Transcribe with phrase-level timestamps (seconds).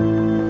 [0.00, 0.49] Bye.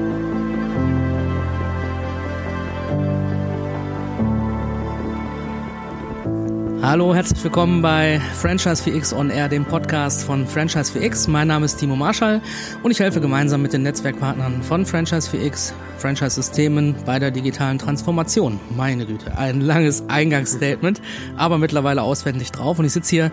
[6.91, 11.31] Hallo, herzlich willkommen bei Franchise 4X on Air, dem Podcast von Franchise 4X.
[11.31, 12.43] Mein Name ist Timo Marschall
[12.83, 18.59] und ich helfe gemeinsam mit den Netzwerkpartnern von Franchise 4X, Franchise-Systemen bei der digitalen Transformation.
[18.77, 21.01] Meine Güte, ein langes Eingangsstatement,
[21.37, 22.81] aber mittlerweile auswendig drauf.
[22.81, 23.31] Und ich sitze hier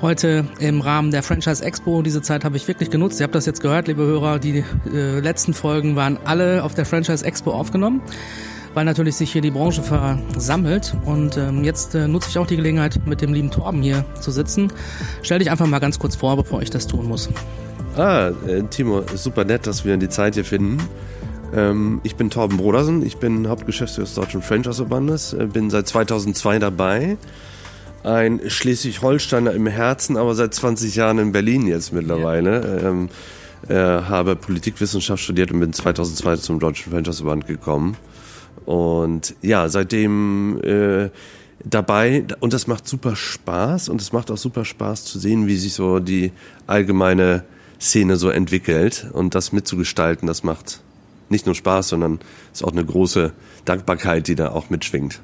[0.00, 2.00] heute im Rahmen der Franchise Expo.
[2.00, 3.20] Diese Zeit habe ich wirklich genutzt.
[3.20, 4.38] Ihr habt das jetzt gehört, liebe Hörer.
[4.38, 8.00] Die äh, letzten Folgen waren alle auf der Franchise Expo aufgenommen
[8.76, 10.94] weil natürlich sich hier die Branche versammelt.
[11.06, 14.30] Und ähm, jetzt äh, nutze ich auch die Gelegenheit, mit dem lieben Torben hier zu
[14.30, 14.70] sitzen.
[15.22, 17.30] Stell dich einfach mal ganz kurz vor, bevor ich das tun muss.
[17.96, 20.76] Ah, äh, Timo, super nett, dass wir die Zeit hier finden.
[21.54, 26.58] Ähm, ich bin Torben Brodersen, ich bin Hauptgeschäftsführer des Deutschen Franchise-Verbandes, äh, bin seit 2002
[26.58, 27.16] dabei.
[28.04, 32.82] Ein Schleswig-Holsteiner im Herzen, aber seit 20 Jahren in Berlin jetzt mittlerweile.
[32.82, 32.90] Ja.
[32.90, 33.08] Ähm,
[33.68, 37.96] äh, habe Politikwissenschaft studiert und bin 2002 zum Deutschen Franchise-Verband gekommen.
[38.64, 41.10] Und ja, seitdem äh,
[41.64, 45.56] dabei und das macht super Spaß und es macht auch super Spaß zu sehen, wie
[45.56, 46.32] sich so die
[46.66, 47.44] allgemeine
[47.80, 50.80] Szene so entwickelt und das mitzugestalten, das macht
[51.28, 52.20] nicht nur Spaß, sondern
[52.52, 53.32] ist auch eine große
[53.64, 55.20] Dankbarkeit, die da auch mitschwingt.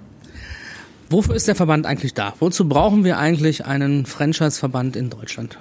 [1.08, 2.34] Wofür ist der Verband eigentlich da?
[2.40, 5.58] Wozu brauchen wir eigentlich einen Franchise-Verband in Deutschland?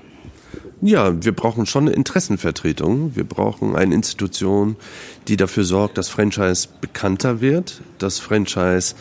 [0.82, 3.16] Ja, wir brauchen schon eine Interessenvertretung.
[3.16, 4.76] Wir brauchen eine Institution,
[5.28, 8.96] die dafür sorgt, dass Franchise bekannter wird, dass Franchise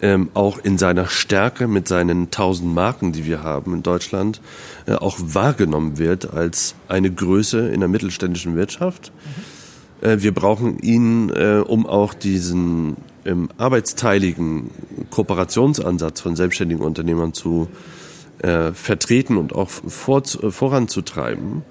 [0.00, 4.40] ähm, auch in seiner Stärke mit seinen tausend Marken, die wir haben in Deutschland,
[4.86, 9.12] äh, auch wahrgenommen wird als eine Größe in der mittelständischen Wirtschaft.
[10.00, 10.08] Mhm.
[10.08, 14.70] Äh, wir brauchen ihn, äh, um auch diesen ähm, arbeitsteiligen
[15.10, 17.68] Kooperationsansatz von selbstständigen Unternehmern zu
[18.42, 21.62] äh, vertreten und auch vor, voranzutreiben.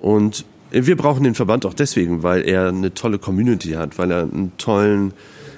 [0.00, 4.22] Und wir brauchen den Verband auch deswegen, weil er eine tolle Community hat, weil er
[4.22, 5.12] einen tollen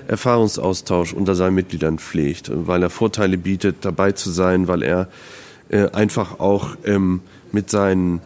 [0.09, 5.09] Erfahrungsaustausch unter seinen Mitgliedern pflegt, weil er Vorteile bietet, dabei zu sein, weil er
[5.69, 8.21] äh, einfach auch ähm, mit seinen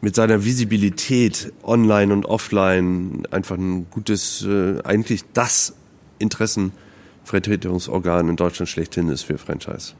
[0.00, 5.74] mit seiner Visibilität online und offline einfach ein gutes, äh, eigentlich das
[6.20, 9.94] Interessenvertretungsorgan in Deutschland schlechthin ist für Franchise.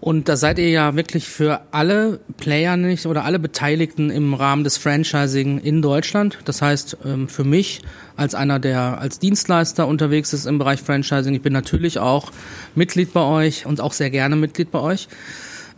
[0.00, 4.64] Und da seid ihr ja wirklich für alle Player nicht oder alle Beteiligten im Rahmen
[4.64, 6.38] des Franchising in Deutschland.
[6.46, 7.82] Das heißt, ähm, für mich
[8.16, 12.32] als einer, der als Dienstleister unterwegs ist im Bereich Franchising, ich bin natürlich auch
[12.74, 15.08] Mitglied bei euch und auch sehr gerne Mitglied bei euch.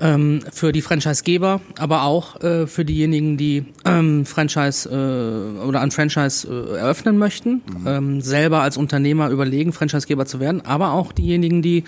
[0.00, 5.91] Ähm, für die Franchisegeber, aber auch äh, für diejenigen, die ähm, Franchise äh, oder ein
[5.91, 8.20] Franchise äh, eröffnen möchten, mhm.
[8.20, 11.84] selber als Unternehmer überlegen, Franchisegeber zu werden, aber auch diejenigen, die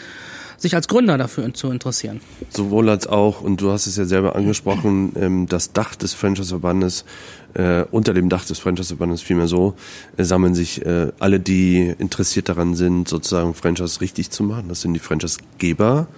[0.65, 2.21] sich als Gründer dafür zu interessieren.
[2.49, 7.05] Sowohl als auch, und du hast es ja selber angesprochen, ähm, das Dach des Franchise-Verbandes,
[7.53, 9.75] äh, unter dem Dach des Franchise-Verbandes vielmehr so,
[10.17, 14.69] äh, sammeln sich äh, alle, die interessiert daran sind, sozusagen Franchise richtig zu machen.
[14.69, 16.09] Das sind die Franchise-Geber,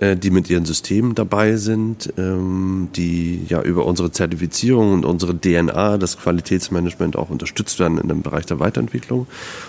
[0.00, 5.38] äh, die mit ihren Systemen dabei sind, ähm, die ja über unsere Zertifizierung und unsere
[5.38, 9.26] DNA, das Qualitätsmanagement auch unterstützt werden in dem Bereich der Weiterentwicklung.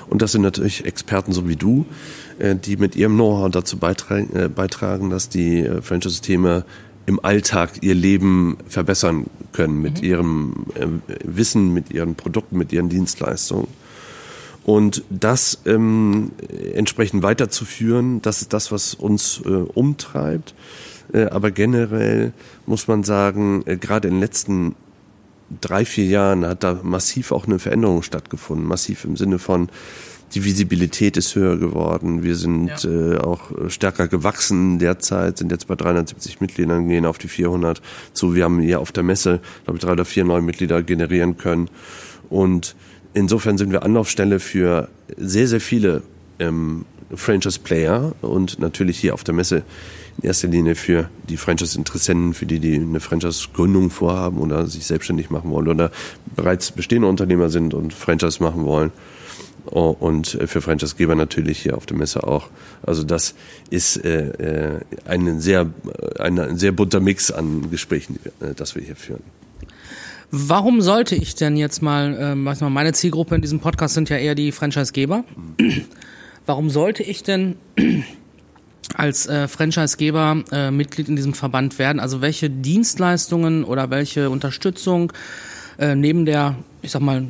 [0.10, 1.86] Und das sind natürlich Experten so wie du,
[2.40, 6.64] äh, die mit ihrem Know-how dazu äh, beitragen, dass die Franchise-Systeme
[7.08, 10.08] im Alltag ihr Leben verbessern können mit mhm.
[10.08, 10.66] ihrem
[11.26, 13.68] Wissen, mit ihren Produkten, mit ihren Dienstleistungen.
[14.64, 16.32] Und das ähm,
[16.74, 20.54] entsprechend weiterzuführen, das ist das, was uns äh, umtreibt.
[21.14, 22.34] Äh, aber generell
[22.66, 24.76] muss man sagen, äh, gerade in den letzten
[25.60, 28.66] drei, vier Jahren hat da massiv auch eine Veränderung stattgefunden.
[28.66, 29.70] Massiv im Sinne von,
[30.34, 32.24] die Visibilität ist höher geworden.
[32.24, 33.16] Wir sind ja.
[33.16, 37.82] äh, auch stärker gewachsen derzeit, sind jetzt bei 370 Mitgliedern, gehen auf die 400
[38.14, 38.36] zu.
[38.36, 41.70] Wir haben hier auf der Messe, glaube ich, drei oder vier neue Mitglieder generieren können.
[42.30, 42.76] Und
[43.14, 46.04] insofern sind wir Anlaufstelle für sehr, sehr viele
[46.40, 49.64] ähm, Franchise-Player und natürlich hier auf der Messe
[50.18, 55.30] in erster Linie für die Franchise-Interessenten, für die, die eine Franchise-Gründung vorhaben oder sich selbstständig
[55.30, 55.92] machen wollen oder
[56.36, 58.92] bereits bestehende Unternehmer sind und Franchise machen wollen.
[59.66, 62.48] Oh, und für Franchise-Geber natürlich hier auf der Messe auch.
[62.82, 63.36] Also das
[63.70, 65.70] ist äh, äh ein sehr,
[66.20, 69.22] ein sehr bunter Mix an Gesprächen, äh, das wir hier führen.
[70.32, 74.16] Warum sollte ich denn jetzt mal, äh, mal, meine Zielgruppe in diesem Podcast sind ja
[74.16, 75.26] eher die Franchisegeber.
[76.46, 77.58] Warum sollte ich denn
[78.96, 82.00] als äh, Franchisegeber äh, Mitglied in diesem Verband werden?
[82.00, 85.12] Also welche Dienstleistungen oder welche Unterstützung
[85.78, 87.26] äh, neben der, ich sag mal,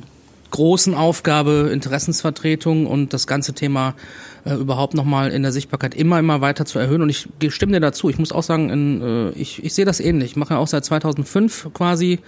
[0.51, 3.95] großen Aufgabe Interessensvertretung und das ganze Thema
[4.45, 7.01] äh, überhaupt nochmal in der Sichtbarkeit immer, immer weiter zu erhöhen.
[7.01, 8.09] Und ich stimme dir dazu.
[8.09, 10.31] Ich muss auch sagen, in, äh, ich, ich sehe das ähnlich.
[10.31, 12.19] Ich mache ja auch seit 2005 quasi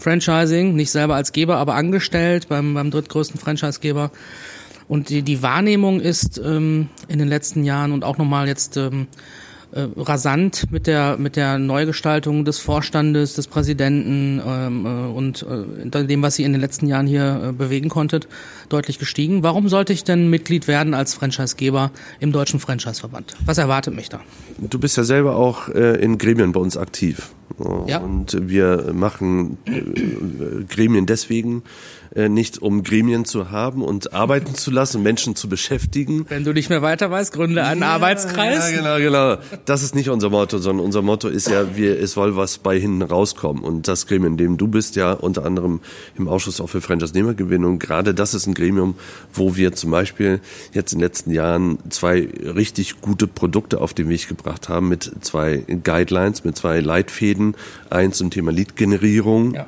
[0.00, 4.10] Franchising, nicht selber als Geber, aber angestellt beim, beim drittgrößten Franchisegeber.
[4.88, 9.06] Und die, die Wahrnehmung ist ähm, in den letzten Jahren und auch nochmal jetzt ähm,
[9.72, 16.04] äh, rasant mit der mit der Neugestaltung des Vorstandes, des Präsidenten ähm, äh, und äh,
[16.06, 18.26] dem, was sie in den letzten Jahren hier äh, bewegen konntet,
[18.68, 19.44] deutlich gestiegen.
[19.44, 23.34] Warum sollte ich denn Mitglied werden als Franchisegeber im Deutschen Franchiseverband?
[23.44, 24.20] Was erwartet mich da?
[24.58, 27.30] Du bist ja selber auch äh, in Gremien bei uns aktiv.
[27.86, 27.98] Ja.
[27.98, 31.62] Und wir machen äh, Gremien deswegen,
[32.14, 36.26] äh, nicht um Gremien zu haben und arbeiten zu lassen, Menschen zu beschäftigen.
[36.28, 38.72] Wenn du nicht mehr weiter weißt, gründe einen ja, Arbeitskreis.
[38.72, 39.42] Ja, genau, genau.
[39.64, 42.80] Das ist nicht unser Motto, sondern unser Motto ist ja, wir, es soll was bei
[42.80, 43.62] hinten rauskommen.
[43.62, 45.80] Und das Gremium, in dem du bist, ja unter anderem
[46.16, 48.96] im Ausschuss auch für Franchise-Nehmergewinnung, gerade das ist ein Gremium,
[49.32, 50.40] wo wir zum Beispiel
[50.72, 55.10] jetzt in den letzten Jahren zwei richtig gute Produkte auf den Weg gebracht haben mit
[55.20, 57.54] zwei Guidelines, mit zwei Leitfäden.
[57.88, 59.54] Eins zum Thema Lead-Generierung.
[59.54, 59.66] Ja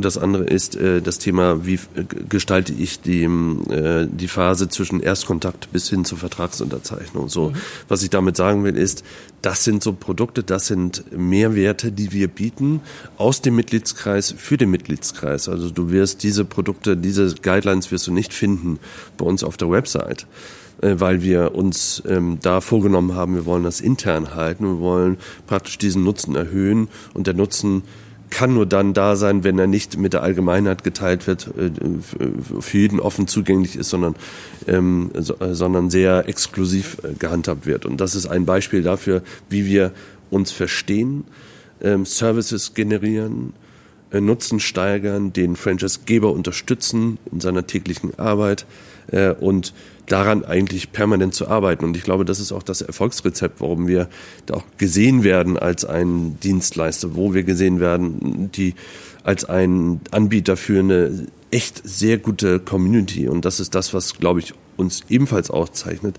[0.00, 4.70] und das andere ist äh, das Thema, wie äh, gestalte ich die, äh, die Phase
[4.70, 7.28] zwischen Erstkontakt bis hin zur Vertragsunterzeichnung.
[7.28, 7.56] So, mhm.
[7.86, 9.04] was ich damit sagen will, ist,
[9.42, 12.80] das sind so Produkte, das sind Mehrwerte, die wir bieten
[13.18, 15.50] aus dem Mitgliedskreis für den Mitgliedskreis.
[15.50, 18.78] Also du wirst diese Produkte, diese Guidelines wirst du nicht finden
[19.18, 20.26] bei uns auf der Website
[20.80, 25.18] äh, weil wir uns ähm, da vorgenommen haben, wir wollen das intern halten, wir wollen
[25.46, 27.82] praktisch diesen Nutzen erhöhen und der Nutzen
[28.30, 31.70] kann nur dann da sein, wenn er nicht mit der Allgemeinheit geteilt wird, äh,
[32.60, 34.14] für jeden offen zugänglich ist, sondern,
[34.66, 37.84] ähm, so, äh, sondern sehr exklusiv äh, gehandhabt wird.
[37.84, 39.92] Und das ist ein Beispiel dafür, wie wir
[40.30, 41.24] uns verstehen,
[41.82, 43.52] ähm, Services generieren,
[44.12, 48.66] Nutzen steigern, den Franchise-Geber unterstützen in seiner täglichen Arbeit
[49.12, 49.72] äh, und
[50.06, 51.84] daran eigentlich permanent zu arbeiten.
[51.84, 54.08] Und ich glaube, das ist auch das Erfolgsrezept, warum wir
[54.46, 58.74] da auch gesehen werden als ein Dienstleister, wo wir gesehen werden, die
[59.22, 63.28] als ein Anbieter für eine echt sehr gute Community.
[63.28, 66.16] Und das ist das, was, glaube ich, uns ebenfalls auszeichnet,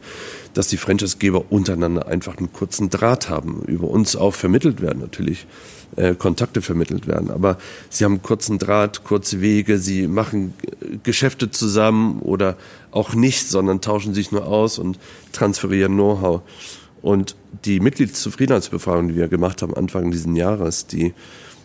[0.53, 5.47] dass die Franchisegeber untereinander einfach einen kurzen Draht haben, über uns auch vermittelt werden natürlich
[5.95, 7.31] äh, Kontakte vermittelt werden.
[7.31, 7.57] Aber
[7.89, 10.53] sie haben kurzen Draht, kurze Wege, sie machen
[11.03, 12.57] Geschäfte zusammen oder
[12.91, 14.99] auch nicht, sondern tauschen sich nur aus und
[15.33, 16.41] transferieren Know-how.
[17.01, 17.35] Und
[17.65, 21.13] die Mitgliedszufriedenheitsbefragung, die wir gemacht haben Anfang dieses Jahres, die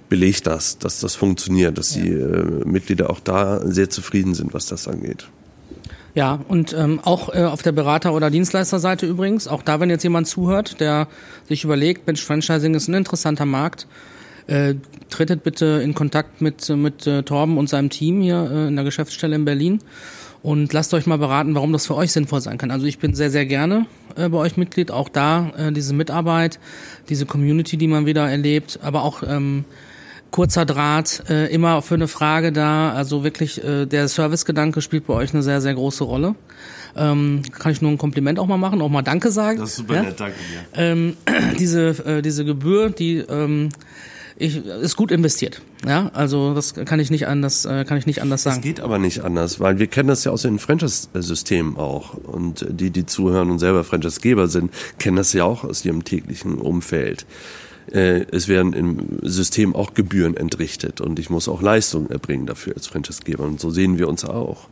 [0.08, 4.66] belegt das, dass das funktioniert, dass die äh, Mitglieder auch da sehr zufrieden sind, was
[4.66, 5.28] das angeht.
[6.16, 10.02] Ja, und ähm, auch äh, auf der Berater- oder Dienstleisterseite übrigens, auch da, wenn jetzt
[10.02, 11.08] jemand zuhört, der
[11.46, 13.86] sich überlegt, Mensch, Franchising ist ein interessanter Markt,
[14.46, 14.76] äh,
[15.10, 18.86] tretet bitte in Kontakt mit, mit äh, Torben und seinem Team hier äh, in der
[18.86, 19.80] Geschäftsstelle in Berlin
[20.42, 22.70] und lasst euch mal beraten, warum das für euch sinnvoll sein kann.
[22.70, 23.84] Also ich bin sehr, sehr gerne
[24.16, 26.58] äh, bei euch Mitglied, auch da äh, diese Mitarbeit,
[27.10, 29.66] diese Community, die man wieder erlebt, aber auch ähm,
[30.30, 32.92] kurzer Draht, äh, immer für eine Frage da.
[32.92, 36.34] Also wirklich, äh, der Servicegedanke spielt bei euch eine sehr, sehr große Rolle.
[36.96, 39.58] Ähm, kann ich nur ein Kompliment auch mal machen, auch mal Danke sagen.
[39.58, 40.02] Das ist super ja?
[40.02, 40.80] nett, danke dir.
[40.80, 41.16] Ähm,
[41.58, 43.68] diese, äh, diese Gebühr, die ähm,
[44.38, 45.62] ich, ist gut investiert.
[45.86, 48.56] Ja, also das kann ich nicht anders, äh, kann ich nicht anders sagen.
[48.56, 52.14] Es geht aber nicht anders, weil wir kennen das ja aus den Franchise-Systemen auch.
[52.14, 56.58] Und die, die zuhören und selber Franchise-Geber sind, kennen das ja auch aus ihrem täglichen
[56.58, 57.26] Umfeld.
[57.92, 62.74] Äh, es werden im System auch Gebühren entrichtet und ich muss auch Leistungen erbringen dafür
[62.74, 63.44] als Franchise-Geber.
[63.44, 64.68] Und so sehen wir uns auch.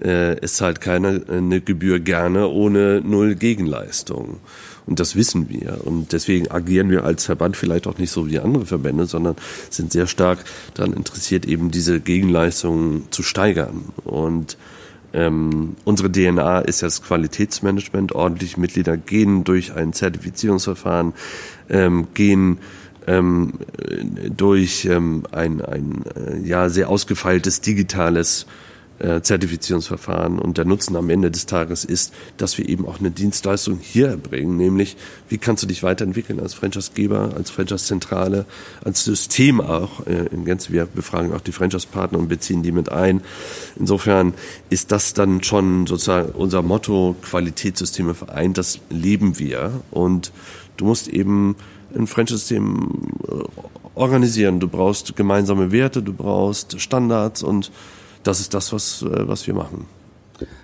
[0.00, 4.38] Äh, es zahlt keiner eine Gebühr gerne ohne null Gegenleistung.
[4.86, 5.80] Und das wissen wir.
[5.84, 9.36] Und deswegen agieren wir als Verband vielleicht auch nicht so wie andere Verbände, sondern
[9.68, 13.84] sind sehr stark daran interessiert, eben diese Gegenleistungen zu steigern.
[14.04, 14.56] Und
[15.12, 18.12] ähm, unsere DNA ist ja das Qualitätsmanagement.
[18.12, 21.14] Ordentliche Mitglieder gehen durch ein Zertifizierungsverfahren,
[21.68, 22.58] ähm, gehen
[23.06, 23.54] ähm,
[24.36, 28.46] durch ähm, ein, ein äh, ja, sehr ausgefeiltes digitales
[29.00, 30.38] äh, Zertifizierungsverfahren.
[30.38, 34.08] Und der Nutzen am Ende des Tages ist, dass wir eben auch eine Dienstleistung hier
[34.08, 34.96] erbringen, nämlich
[35.28, 38.44] wie kannst du dich weiterentwickeln als Franchise-Geber, als Franchise-Zentrale,
[38.84, 40.06] als System auch.
[40.06, 43.22] Äh, in Gänze, wir befragen auch die Franchise-Partner und beziehen die mit ein.
[43.78, 44.34] Insofern
[44.68, 49.80] ist das dann schon sozusagen unser Motto, Qualitätssysteme vereint, das leben wir.
[49.90, 50.32] Und
[50.76, 51.56] du musst eben
[51.94, 53.34] ein Franchise-System äh,
[53.94, 54.60] organisieren.
[54.60, 57.70] Du brauchst gemeinsame Werte, du brauchst Standards und
[58.22, 59.86] das ist das, was, äh, was wir machen.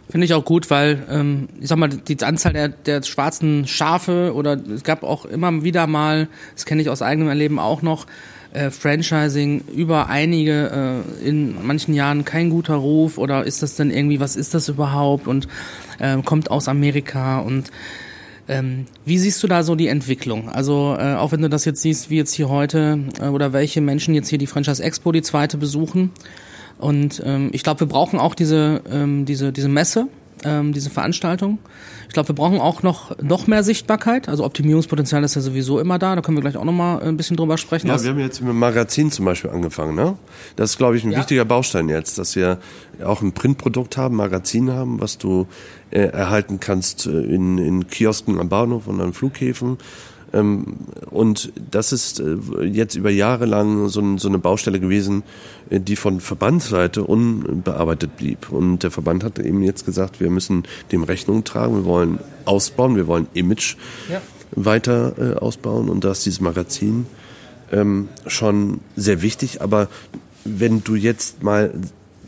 [0.08, 4.32] Finde ich auch gut, weil ähm, ich sag mal, die Anzahl der, der schwarzen Schafe
[4.34, 8.06] oder es gab auch immer wieder mal, das kenne ich aus eigenem Erleben auch noch,
[8.52, 13.90] äh, Franchising über einige äh, in manchen Jahren kein guter Ruf oder ist das denn
[13.90, 15.48] irgendwie, was ist das überhaupt und
[15.98, 17.70] äh, kommt aus Amerika und
[18.48, 20.48] Ähm, wie siehst du da so die Entwicklung?
[20.48, 23.80] Also äh, auch wenn du das jetzt siehst, wie jetzt hier heute äh, oder welche
[23.80, 26.12] Menschen jetzt hier die Franchise Expo, die zweite, besuchen.
[26.78, 30.08] Und ähm, ich glaube, wir brauchen auch diese, ähm, diese, diese Messe,
[30.44, 31.58] ähm, diese Veranstaltung.
[32.08, 34.28] Ich glaube, wir brauchen auch noch, noch mehr Sichtbarkeit.
[34.28, 36.14] Also Optimierungspotenzial ist ja sowieso immer da.
[36.14, 37.88] Da können wir gleich auch noch mal ein bisschen drüber sprechen.
[37.88, 39.94] Ja, wir haben jetzt mit dem Magazin zum Beispiel angefangen.
[39.94, 40.16] Ne?
[40.56, 41.18] Das ist, glaube ich, ein ja.
[41.18, 42.58] wichtiger Baustein jetzt, dass wir
[43.02, 45.46] auch ein Printprodukt haben, Magazin haben, was du
[45.90, 49.78] äh, erhalten kannst äh, in, in Kiosken am Bahnhof und an Flughäfen
[50.40, 55.22] und das ist äh, jetzt über Jahre lang so, so eine Baustelle gewesen,
[55.70, 58.50] äh, die von Verbandsseite unbearbeitet blieb.
[58.50, 62.96] Und der Verband hat eben jetzt gesagt, wir müssen dem Rechnung tragen, wir wollen ausbauen,
[62.96, 63.76] wir wollen Image
[64.10, 64.20] ja.
[64.52, 67.06] weiter äh, ausbauen und da ist dieses Magazin
[67.72, 69.62] ähm, schon sehr wichtig.
[69.62, 69.88] Aber
[70.44, 71.72] wenn du jetzt mal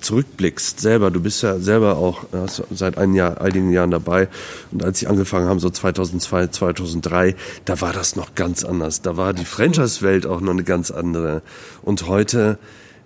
[0.09, 2.25] zurückblickst, selber, du bist ja selber auch
[2.71, 4.29] seit ein Jahr, einigen Jahren dabei
[4.73, 7.35] und als ich angefangen haben, so 2002, 2003,
[7.67, 9.03] da war das noch ganz anders.
[9.03, 11.43] Da war die Franchise-Welt auch noch eine ganz andere.
[11.83, 12.59] Und heute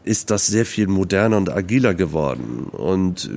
[0.05, 2.69] ist das sehr viel moderner und agiler geworden.
[2.71, 3.29] Und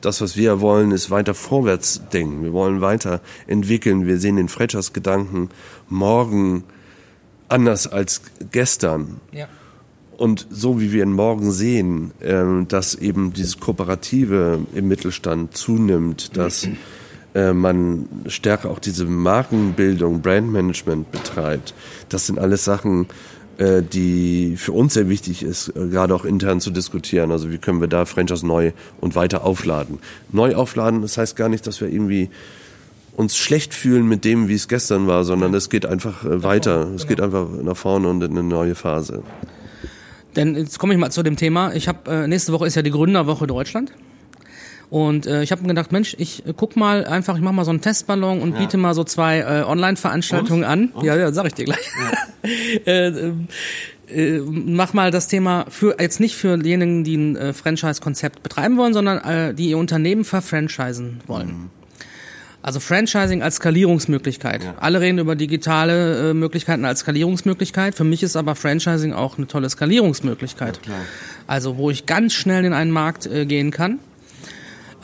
[0.00, 2.42] das, was wir wollen, ist weiter vorwärts denken.
[2.42, 4.06] Wir wollen weiter entwickeln.
[4.06, 5.50] Wir sehen den Franchise-Gedanken
[5.90, 6.64] morgen
[7.48, 9.20] anders als gestern.
[9.32, 9.48] Ja.
[10.16, 16.36] Und so wie wir ihn morgen sehen, äh, dass eben dieses Kooperative im Mittelstand zunimmt,
[16.36, 16.68] dass
[17.34, 21.74] äh, man stärker auch diese Markenbildung, Brandmanagement betreibt,
[22.08, 23.06] das sind alles Sachen,
[23.58, 27.30] äh, die für uns sehr wichtig ist, äh, gerade auch intern zu diskutieren.
[27.30, 29.98] Also wie können wir da Franchise neu und weiter aufladen.
[30.30, 32.30] Neu aufladen, das heißt gar nicht, dass wir irgendwie
[33.14, 36.88] uns schlecht fühlen mit dem, wie es gestern war, sondern es geht einfach weiter.
[36.94, 39.22] Es geht einfach nach vorne und in eine neue Phase.
[40.36, 41.74] Denn jetzt komme ich mal zu dem Thema.
[41.74, 43.92] Ich habe äh, nächste Woche ist ja die Gründerwoche Deutschland.
[44.88, 47.64] Und äh, ich habe mir gedacht, Mensch, ich äh, guck mal einfach, ich mache mal
[47.64, 48.58] so einen Testballon und ja.
[48.58, 50.88] biete mal so zwei äh, Online-Veranstaltungen an.
[50.88, 51.04] Und?
[51.04, 51.88] Ja, ja, sag ich dir gleich.
[52.44, 52.50] Ja.
[52.92, 53.32] äh,
[54.14, 58.76] äh, mach mal das Thema für jetzt nicht für diejenigen, die ein äh, Franchise-Konzept betreiben
[58.76, 61.48] wollen, sondern äh, die ihr Unternehmen verfranchisen wollen.
[61.48, 61.70] Mhm.
[62.62, 64.62] Also Franchising als Skalierungsmöglichkeit.
[64.62, 64.74] Ja.
[64.78, 67.96] Alle reden über digitale äh, Möglichkeiten als Skalierungsmöglichkeit.
[67.96, 70.80] Für mich ist aber Franchising auch eine tolle Skalierungsmöglichkeit.
[70.86, 70.94] Ja,
[71.48, 73.98] also wo ich ganz schnell in einen Markt äh, gehen kann.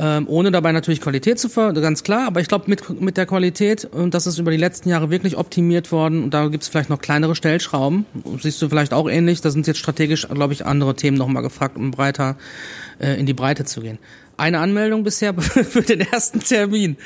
[0.00, 3.26] Ähm, ohne dabei natürlich Qualität zu ver, ganz klar, aber ich glaube mit, mit der
[3.26, 6.68] Qualität, und das ist über die letzten Jahre wirklich optimiert worden, und da gibt es
[6.68, 8.06] vielleicht noch kleinere Stellschrauben,
[8.38, 11.76] siehst du vielleicht auch ähnlich, da sind jetzt strategisch, glaube ich, andere Themen nochmal gefragt,
[11.76, 12.36] um breiter
[13.00, 13.98] äh, in die Breite zu gehen
[14.38, 16.96] eine Anmeldung bisher für den ersten Termin.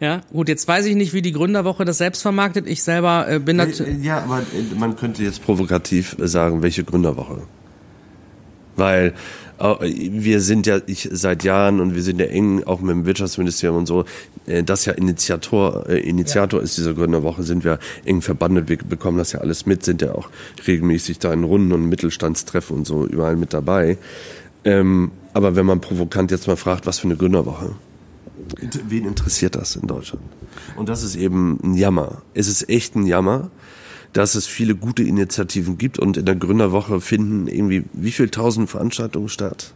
[0.00, 2.66] Ja, gut, jetzt weiß ich nicht, wie die Gründerwoche das selbst vermarktet.
[2.66, 4.04] Ich selber äh, bin natürlich.
[4.04, 7.42] Ja, aber äh, man könnte jetzt provokativ sagen, welche Gründerwoche?
[8.76, 9.14] Weil
[9.58, 13.06] äh, wir sind ja ich seit Jahren und wir sind ja eng auch mit dem
[13.06, 14.04] Wirtschaftsministerium und so,
[14.46, 16.64] äh, das ja Initiator äh, Initiator ja.
[16.64, 20.14] ist dieser Gründerwoche, sind wir eng verbandelt, wir bekommen das ja alles mit, sind ja
[20.14, 20.28] auch
[20.66, 23.98] regelmäßig da in Runden und Mittelstandstreffen und so überall mit dabei.
[24.64, 27.72] Ähm, aber wenn man provokant jetzt mal fragt, was für eine Gründerwoche,
[28.88, 30.24] wen interessiert das in Deutschland?
[30.76, 32.22] Und das ist eben ein Jammer.
[32.34, 33.50] Es ist echt ein Jammer,
[34.12, 38.68] dass es viele gute Initiativen gibt und in der Gründerwoche finden irgendwie wie viel tausend
[38.68, 39.72] Veranstaltungen statt?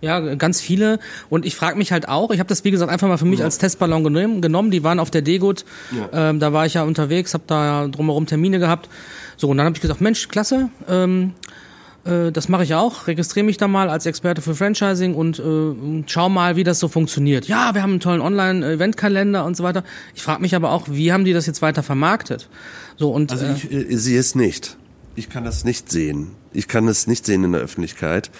[0.00, 0.98] Ja, ganz viele.
[1.30, 3.38] Und ich frage mich halt auch, ich habe das wie gesagt einfach mal für mich
[3.38, 3.46] ja.
[3.46, 4.04] als Testballon
[4.42, 4.70] genommen.
[4.70, 6.30] Die waren auf der Degut, ja.
[6.30, 8.90] ähm, da war ich ja unterwegs, habe da drumherum Termine gehabt.
[9.38, 11.32] So, und dann habe ich gesagt, Mensch, klasse, ähm,
[12.04, 16.04] äh, das mache ich auch, registriere mich da mal als Experte für Franchising und äh,
[16.06, 17.46] schau mal, wie das so funktioniert.
[17.46, 19.84] Ja, wir haben einen tollen Online-Eventkalender und so weiter.
[20.14, 22.48] Ich frage mich aber auch, wie haben die das jetzt weiter vermarktet?
[22.96, 24.76] So und also ich äh, äh, sehe es nicht.
[25.16, 26.32] Ich kann das nicht sehen.
[26.52, 28.30] Ich kann es nicht sehen in der Öffentlichkeit.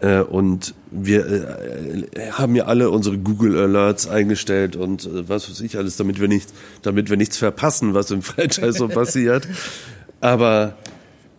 [0.00, 5.60] Äh, und wir äh, haben ja alle unsere Google Alerts eingestellt und äh, was weiß
[5.60, 6.50] ich alles, damit wir nicht,
[6.80, 9.46] damit wir nichts verpassen, was im Franchise so passiert.
[10.20, 10.76] Aber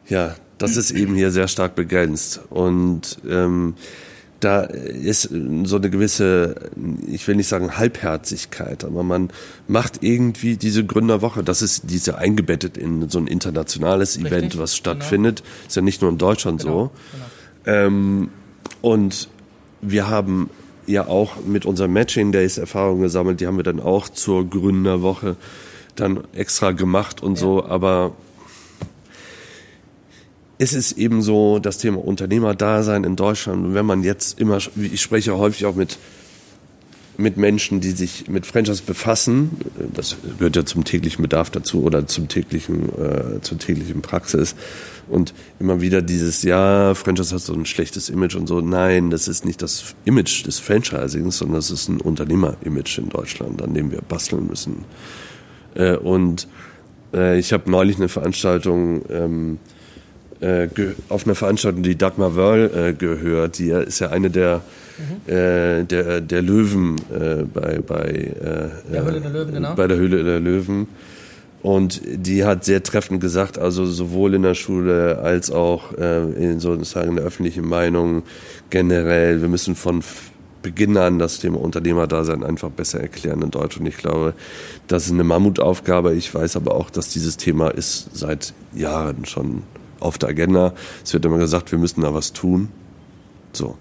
[0.08, 2.40] ja, das ist eben hier sehr stark begrenzt.
[2.50, 3.76] Und ähm,
[4.40, 5.30] da ist
[5.64, 6.56] so eine gewisse,
[7.08, 9.30] ich will nicht sagen Halbherzigkeit, aber man
[9.68, 14.72] macht irgendwie diese Gründerwoche, das ist diese eingebettet in so ein internationales Richtig, Event, was
[14.72, 14.96] genau.
[14.96, 15.44] stattfindet.
[15.44, 15.68] Genau.
[15.68, 16.92] Ist ja nicht nur in Deutschland genau, so.
[17.66, 17.78] Genau.
[17.78, 18.30] Ähm,
[18.82, 19.30] und
[19.82, 20.50] wir haben
[20.88, 25.36] ja auch mit unserem Matching Days Erfahrungen gesammelt, die haben wir dann auch zur Gründerwoche
[25.96, 27.42] dann extra gemacht und ja.
[27.42, 28.14] so, aber
[30.58, 33.66] es ist eben so das Thema Unternehmerdasein in Deutschland.
[33.66, 35.98] Und wenn man jetzt immer, ich spreche häufig auch mit,
[37.18, 39.58] mit Menschen, die sich mit Franchise befassen,
[39.94, 44.56] das gehört ja zum täglichen Bedarf dazu oder zum täglichen, äh, zur täglichen Praxis.
[45.10, 48.62] Und immer wieder dieses, ja, Franchise hat so ein schlechtes Image und so.
[48.62, 53.62] Nein, das ist nicht das Image des Franchisings, sondern das ist ein Unternehmer-Image in Deutschland,
[53.62, 54.86] an dem wir basteln müssen.
[55.76, 56.48] Äh, und
[57.14, 59.60] äh, ich habe neulich eine Veranstaltung ähm,
[60.44, 60.68] äh,
[61.10, 63.58] auf einer Veranstaltung die Dagmar Wörl äh, gehört.
[63.60, 64.62] Die ist ja eine der
[64.98, 65.32] mhm.
[65.34, 69.76] äh, der, der Löwen äh, bei bei äh, der Höhle der Löwen, genau.
[69.76, 70.88] bei der Höhle der Löwen.
[71.62, 76.60] Und die hat sehr treffend gesagt, also sowohl in der Schule als auch äh, in
[76.60, 78.24] sozusagen der öffentlichen Meinung
[78.70, 80.04] generell, wir müssen von
[80.62, 83.78] Beginn an das Thema Unternehmerdasein einfach besser erklären in Deutsch.
[83.78, 84.34] Und ich glaube,
[84.88, 86.14] das ist eine Mammutaufgabe.
[86.16, 89.64] Ich weiß aber auch, dass dieses Thema ist seit Jahren schon
[90.04, 90.74] auf der Agenda.
[91.04, 92.70] Es wird immer gesagt, wir müssen da was tun.
[93.54, 93.78] So.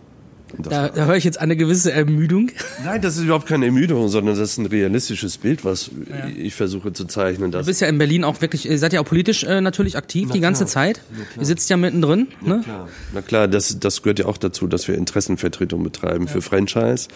[0.58, 2.50] Da, da höre ich jetzt eine gewisse Ermüdung.
[2.84, 6.28] Nein, das ist überhaupt keine Ermüdung, sondern das ist ein realistisches Bild, was ja.
[6.36, 7.50] ich versuche zu zeichnen.
[7.50, 10.26] du bist ja in Berlin auch wirklich, ihr seid ja auch politisch äh, natürlich aktiv
[10.28, 11.00] Na die ganze Zeit.
[11.38, 12.28] Ihr sitzt ja mittendrin.
[12.42, 12.62] Na ne?
[12.62, 16.30] klar, Na klar das, das gehört ja auch dazu, dass wir Interessenvertretung betreiben ja.
[16.30, 17.08] für Franchise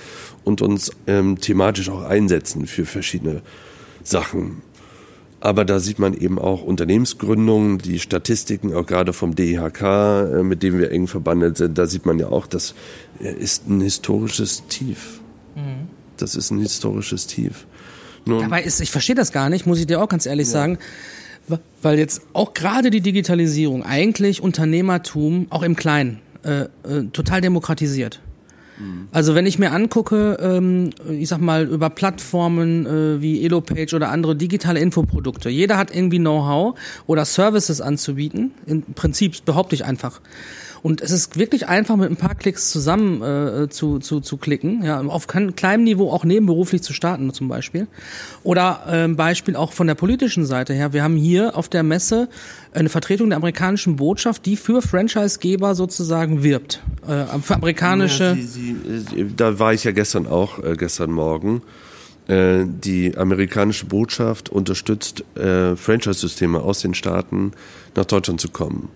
[0.44, 3.42] und uns ähm, thematisch auch einsetzen für verschiedene
[4.02, 4.62] Sachen.
[5.40, 10.62] Aber da sieht man eben auch Unternehmensgründungen, die Statistiken, auch gerade vom DIHK, äh, mit
[10.62, 12.74] dem wir eng verbandelt sind, da sieht man ja auch, das
[13.18, 15.20] ist ein historisches Tief.
[15.54, 15.88] Mhm.
[16.16, 17.66] Das ist ein historisches Tief.
[18.24, 20.52] Nun, Dabei ist, ich verstehe das gar nicht, muss ich dir auch ganz ehrlich ja.
[20.52, 20.78] sagen,
[21.82, 26.68] weil jetzt auch gerade die Digitalisierung eigentlich Unternehmertum auch im Kleinen äh, äh,
[27.12, 28.20] total demokratisiert.
[29.12, 34.10] Also wenn ich mir angucke, ähm, ich sag mal, über Plattformen äh, wie Elopage oder
[34.10, 38.52] andere digitale Infoprodukte, jeder hat irgendwie Know-how oder Services anzubieten.
[38.66, 40.20] Im Prinzip behaupte ich einfach.
[40.82, 44.84] Und es ist wirklich einfach, mit ein paar Klicks zusammen äh, zu, zu, zu klicken,
[44.84, 47.88] ja, auf kleinem Niveau auch nebenberuflich zu starten zum Beispiel.
[48.44, 50.92] Oder äh, Beispiel auch von der politischen Seite her.
[50.92, 52.28] Wir haben hier auf der Messe
[52.72, 56.82] eine Vertretung der amerikanischen Botschaft, die für Franchisegeber sozusagen wirbt.
[57.08, 58.24] Äh, amerikanische.
[58.24, 61.62] Ja, sie, sie, da war ich ja gestern auch, äh, gestern Morgen
[62.28, 67.52] äh, die amerikanische Botschaft unterstützt äh, Franchise-Systeme aus den Staaten
[67.94, 68.88] nach Deutschland zu kommen.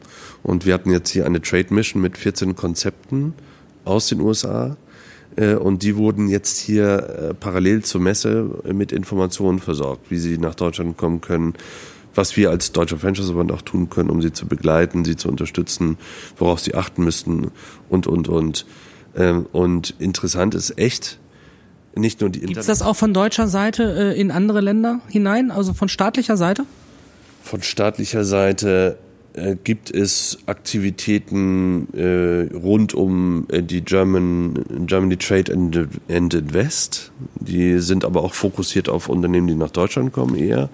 [0.42, 3.34] Und wir hatten jetzt hier eine Trade Mission mit 14 Konzepten
[3.84, 4.76] aus den USA.
[5.36, 10.38] Äh, und die wurden jetzt hier äh, parallel zur Messe mit Informationen versorgt, wie sie
[10.38, 11.54] nach Deutschland kommen können,
[12.20, 15.96] was wir als Deutscher Franchise-Verband auch tun können, um sie zu begleiten, sie zu unterstützen,
[16.36, 17.50] worauf sie achten müssten
[17.88, 18.66] und, und, und.
[19.16, 21.18] Ähm, und interessant ist echt,
[21.96, 25.50] nicht nur die Gibt es das auch von deutscher Seite äh, in andere Länder hinein,
[25.50, 26.66] also von staatlicher Seite?
[27.42, 28.98] Von staatlicher Seite
[29.34, 37.12] äh, gibt es Aktivitäten äh, rund um äh, die German, Germany Trade and, and Invest.
[37.36, 40.68] Die sind aber auch fokussiert auf Unternehmen, die nach Deutschland kommen eher.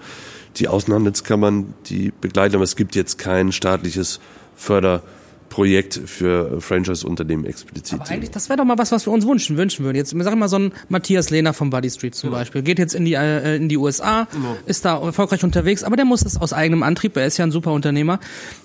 [0.57, 4.19] Die Außenhandelskammern, die begleiten, aber es gibt jetzt kein staatliches
[4.55, 5.03] Förder-
[5.49, 7.99] Projekt für Franchise-Unternehmen explizit.
[7.99, 9.97] Aber eigentlich, das wäre doch mal was, was wir uns wünschen, wünschen würden.
[9.97, 12.37] Jetzt, sag mal, so ein Matthias Lehner vom Buddy Street zum ja.
[12.37, 14.57] Beispiel, geht jetzt in die, äh, in die USA, ja.
[14.65, 17.51] ist da erfolgreich unterwegs, aber der muss das aus eigenem Antrieb, er ist ja ein
[17.51, 18.19] super Unternehmer,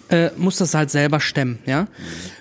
[0.08, 1.82] äh, muss das halt selber stemmen, ja.
[1.82, 1.86] Mhm.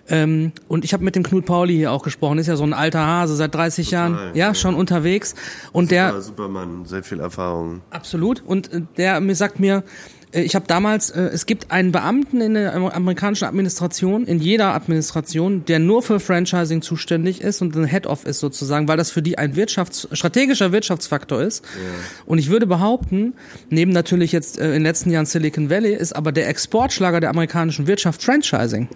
[0.09, 2.73] Ähm, und ich habe mit dem Knut Pauli hier auch gesprochen, ist ja so ein
[2.73, 5.35] alter Hase, seit 30 Total, Jahren, ja, ja, schon unterwegs.
[5.71, 6.21] Und super, der.
[6.21, 7.81] Supermann, sehr viel Erfahrung.
[7.91, 8.43] Absolut.
[8.45, 9.83] Und äh, der mir sagt mir,
[10.33, 15.65] ich habe damals, äh, es gibt einen Beamten in der amerikanischen Administration, in jeder Administration,
[15.65, 19.37] der nur für Franchising zuständig ist und ein Head-Off ist sozusagen, weil das für die
[19.37, 21.65] ein Wirtschafts-, strategischer Wirtschaftsfaktor ist.
[21.65, 21.81] Ja.
[22.25, 23.33] Und ich würde behaupten,
[23.69, 27.29] neben natürlich jetzt äh, in den letzten Jahren Silicon Valley, ist aber der Exportschlager der
[27.29, 28.87] amerikanischen Wirtschaft Franchising.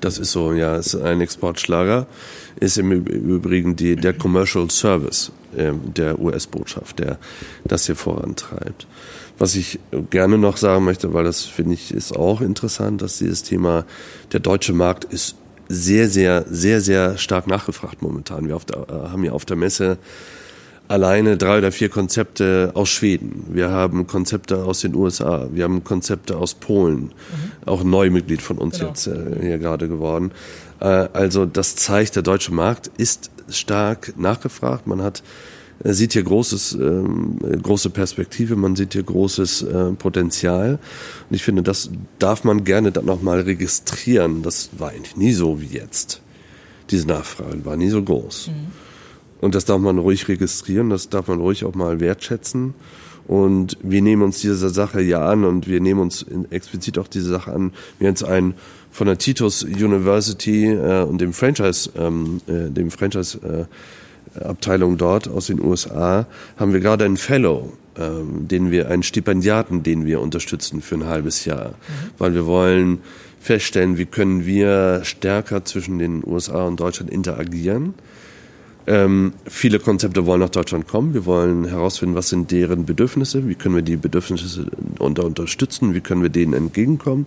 [0.00, 2.06] Das ist so, ja, ist ein Exportschlager.
[2.60, 7.18] Ist im Übrigen die, der Commercial Service äh, der US-Botschaft, der
[7.64, 8.86] das hier vorantreibt.
[9.38, 13.42] Was ich gerne noch sagen möchte, weil das finde ich ist auch interessant, dass dieses
[13.42, 13.84] Thema,
[14.32, 15.36] der deutsche Markt ist
[15.68, 18.48] sehr, sehr, sehr, sehr stark nachgefragt momentan.
[18.48, 19.98] Wir der, äh, haben ja auf der Messe
[20.88, 23.46] alleine drei oder vier Konzepte aus Schweden.
[23.50, 25.48] Wir haben Konzepte aus den USA.
[25.52, 27.04] Wir haben Konzepte aus Polen.
[27.04, 27.12] Mhm.
[27.66, 28.90] Auch ein Neumitglied von uns genau.
[28.90, 30.32] jetzt äh, hier gerade geworden.
[30.80, 34.86] Äh, also das zeigt, der deutsche Markt ist stark nachgefragt.
[34.86, 35.22] Man hat
[35.82, 40.78] sieht hier großes, ähm, große Perspektive, man sieht hier großes äh, Potenzial.
[41.28, 44.42] Und ich finde, das darf man gerne dann nochmal registrieren.
[44.42, 46.20] Das war eigentlich nie so wie jetzt.
[46.90, 48.48] Diese Nachfrage war nie so groß.
[48.48, 48.84] Mhm.
[49.40, 52.74] Und das darf man ruhig registrieren, das darf man ruhig auch mal wertschätzen.
[53.26, 57.30] Und wir nehmen uns diese Sache ja an und wir nehmen uns explizit auch diese
[57.30, 57.72] Sache an.
[57.98, 58.54] Wir haben jetzt einen
[58.90, 63.64] von der Titus University äh, und dem Franchise, ähm, äh, dem Franchise äh,
[64.40, 69.82] Abteilung dort aus den USA haben wir gerade einen Fellow, ähm, den wir, einen Stipendiaten,
[69.82, 72.10] den wir unterstützen für ein halbes Jahr, mhm.
[72.18, 72.98] weil wir wollen
[73.40, 77.94] feststellen, wie können wir stärker zwischen den USA und Deutschland interagieren.
[78.86, 81.14] Ähm, viele Konzepte wollen nach Deutschland kommen.
[81.14, 84.66] Wir wollen herausfinden, was sind deren Bedürfnisse, wie können wir die Bedürfnisse
[84.98, 87.26] unter unterstützen, wie können wir denen entgegenkommen.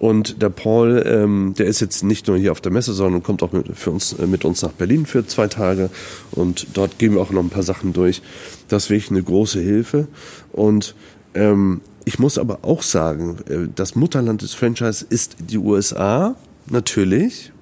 [0.00, 3.42] Und der Paul, ähm, der ist jetzt nicht nur hier auf der Messe, sondern kommt
[3.42, 5.90] auch mit, für uns, äh, mit uns nach Berlin für zwei Tage.
[6.30, 8.22] Und dort gehen wir auch noch ein paar Sachen durch.
[8.68, 10.08] Das ist wirklich eine große Hilfe.
[10.52, 10.94] Und
[11.34, 16.34] ähm, ich muss aber auch sagen, äh, das Mutterland des Franchise ist die USA,
[16.66, 17.52] natürlich.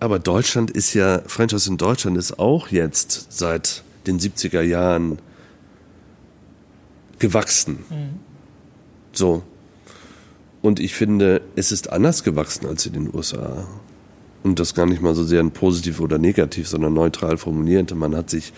[0.00, 5.18] Aber Deutschland ist ja, Franchise in Deutschland ist auch jetzt seit den 70er Jahren
[7.18, 7.84] gewachsen.
[7.90, 8.20] Mhm.
[9.12, 9.42] So.
[10.68, 13.66] Und ich finde, es ist anders gewachsen als in den USA.
[14.42, 17.94] Und das gar nicht mal so sehr positiv oder negativ, sondern neutral formuliert.
[17.94, 18.52] Man hat sich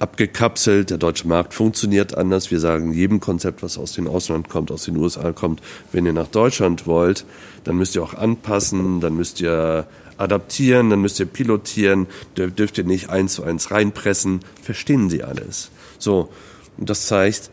[0.00, 0.90] abgekapselt.
[0.90, 2.50] Der deutsche Markt funktioniert anders.
[2.50, 5.62] Wir sagen jedem Konzept, was aus dem Ausland kommt, aus den USA kommt,
[5.92, 7.24] wenn ihr nach Deutschland wollt,
[7.62, 9.86] dann müsst ihr auch anpassen, dann müsst ihr
[10.18, 14.40] adaptieren, dann müsst ihr pilotieren, dürft ihr nicht eins zu eins reinpressen.
[14.60, 15.70] Verstehen Sie alles.
[16.00, 16.30] So.
[16.78, 17.52] Und das zeigt,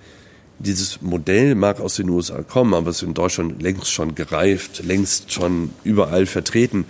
[0.62, 4.84] dieses Modell mag aus den USA kommen, aber es ist in Deutschland längst schon gereift,
[4.86, 6.86] längst schon überall vertreten.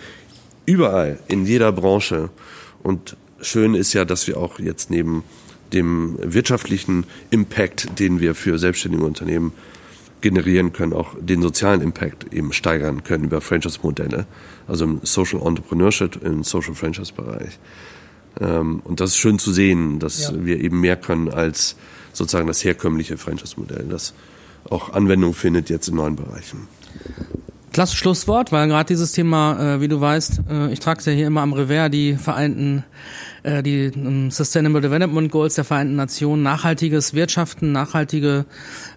[0.65, 2.29] Überall, in jeder Branche.
[2.83, 5.23] Und schön ist ja, dass wir auch jetzt neben
[5.73, 9.53] dem wirtschaftlichen Impact, den wir für selbstständige Unternehmen
[10.21, 14.27] generieren können, auch den sozialen Impact eben steigern können über Franchise-Modelle,
[14.67, 17.57] also im Social Entrepreneurship, im Social Franchise-Bereich.
[18.39, 20.45] Ähm, und das ist schön zu sehen, dass ja.
[20.45, 21.75] wir eben mehr können als
[22.13, 24.13] sozusagen das herkömmliche Franchise-Modell, das
[24.69, 26.67] auch Anwendung findet jetzt in neuen Bereichen.
[27.73, 31.13] Klasse Schlusswort, weil gerade dieses Thema, äh, wie du weißt, äh, ich trage es ja
[31.13, 32.83] hier immer am Revers, die Vereinten,
[33.43, 38.45] äh, die um, Sustainable Development Goals der Vereinten Nationen, nachhaltiges Wirtschaften, nachhaltige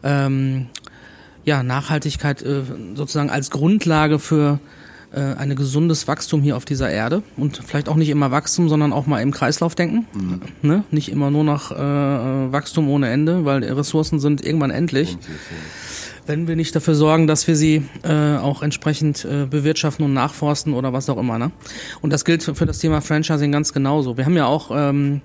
[0.03, 0.67] ähm,
[1.45, 2.63] ja, Nachhaltigkeit äh,
[2.95, 4.59] sozusagen als Grundlage für
[5.15, 8.93] äh, ein gesundes Wachstum hier auf dieser Erde und vielleicht auch nicht immer Wachstum, sondern
[8.93, 10.07] auch mal im Kreislauf denken.
[10.13, 10.41] Mhm.
[10.63, 10.85] Ne?
[10.91, 15.17] Nicht immer nur nach äh, Wachstum ohne Ende, weil Ressourcen sind irgendwann endlich.
[16.27, 20.73] Wenn wir nicht dafür sorgen, dass wir sie äh, auch entsprechend äh, bewirtschaften und nachforsten
[20.73, 21.39] oder was auch immer.
[21.39, 21.51] Ne?
[22.01, 24.17] Und das gilt für das Thema Franchising ganz genauso.
[24.17, 25.21] Wir haben ja auch ähm,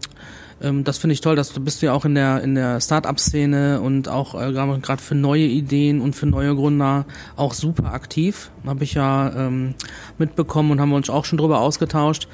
[0.62, 3.82] ähm, das finde ich toll, dass du bist ja auch in der in der Start-up-Szene
[3.82, 8.52] und auch äh, gerade für neue Ideen und für neue Gründer auch super aktiv.
[8.66, 9.76] Habe ich ja ähm,
[10.18, 12.28] mitbekommen und haben wir uns auch schon drüber ausgetauscht.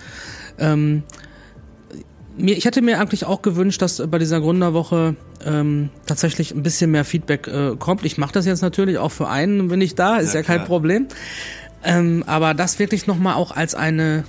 [0.58, 1.04] Ähm,
[2.38, 6.92] mir, ich hätte mir eigentlich auch gewünscht, dass bei dieser Gründerwoche ähm, tatsächlich ein bisschen
[6.92, 8.04] mehr Feedback äh, kommt.
[8.06, 10.66] Ich mache das jetzt natürlich auch für einen, wenn ich da, ist ja, ja kein
[10.66, 11.08] Problem.
[11.84, 14.24] Ähm, aber das wirklich nochmal auch als eine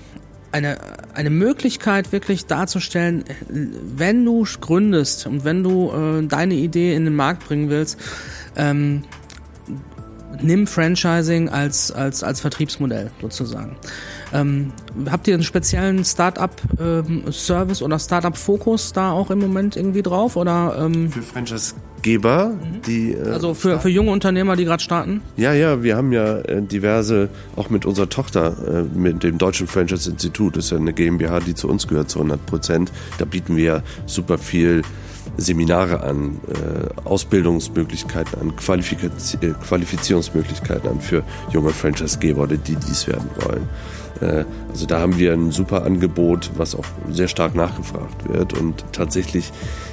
[0.53, 0.79] eine,
[1.15, 7.15] eine Möglichkeit wirklich darzustellen, wenn du gründest und wenn du äh, deine Idee in den
[7.15, 7.99] Markt bringen willst,
[8.57, 9.05] ähm,
[10.41, 13.77] nimm Franchising als, als, als Vertriebsmodell sozusagen.
[14.33, 14.73] Ähm,
[15.11, 20.37] habt ihr einen speziellen Startup-Service ähm, oder Startup-Fokus da auch im Moment irgendwie drauf?
[20.37, 21.11] Oder, ähm?
[21.11, 22.83] Für Franchisegeber, mhm.
[22.87, 23.13] die.
[23.13, 25.23] Äh, also für, für junge Unternehmer, die gerade starten?
[25.37, 29.67] Ja, ja, wir haben ja äh, diverse, auch mit unserer Tochter, äh, mit dem Deutschen
[29.67, 32.93] Franchise-Institut, das ist ja eine GmbH, die zu uns gehört zu 100 Prozent.
[33.19, 34.83] Da bieten wir super viel
[35.37, 43.07] Seminare an, äh, Ausbildungsmöglichkeiten an, Qualifiz äh, Qualifizierungsmöglichkeiten an für junge Franchisegeber oder die dies
[43.07, 43.69] werden wollen.
[44.21, 48.55] Äh, also da haben wir ein super Angebot, was auch sehr stark nachgefragt wird.
[48.55, 49.53] Und tatsächlich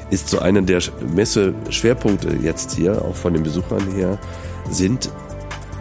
[0.09, 0.81] ist so einer der
[1.13, 4.17] Messe-Schwerpunkte jetzt hier, auch von den Besuchern her,
[4.69, 5.09] sind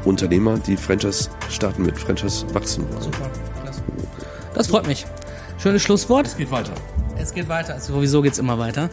[0.04, 3.02] Unternehmer, die Franchise starten mit Franchise wachsen wollen.
[3.02, 3.30] Super,
[3.62, 3.82] klasse.
[4.54, 5.06] Das freut mich.
[5.58, 6.26] Schönes Schlusswort.
[6.26, 6.72] Es geht weiter.
[7.16, 7.74] Es geht weiter.
[7.74, 8.90] Also sowieso geht es immer weiter.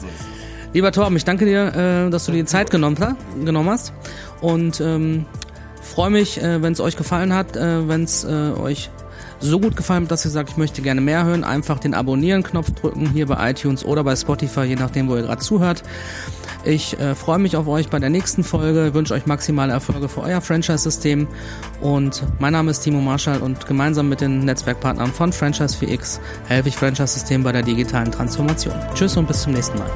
[0.73, 2.97] Lieber Torben, ich danke dir, äh, dass du dir die Zeit genommen,
[3.43, 3.93] genommen hast.
[4.41, 5.25] Und ähm,
[5.82, 8.89] freue mich, äh, wenn es euch gefallen hat, äh, wenn es äh, euch
[9.39, 12.71] so gut gefallen hat, dass ihr sagt, ich möchte gerne mehr hören, einfach den Abonnieren-Knopf
[12.71, 15.84] drücken hier bei iTunes oder bei Spotify, je nachdem, wo ihr gerade zuhört.
[16.65, 20.21] Ich äh, freue mich auf euch bei der nächsten Folge, wünsche euch maximale Erfolge für
[20.21, 21.27] euer Franchise-System
[21.79, 26.69] und mein Name ist Timo Marschall und gemeinsam mit den Netzwerkpartnern von Franchise 4X helfe
[26.69, 28.75] ich Franchise-System bei der digitalen Transformation.
[28.93, 29.89] Tschüss und bis zum nächsten Mal.